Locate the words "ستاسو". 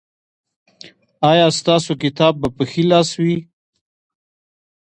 1.59-1.91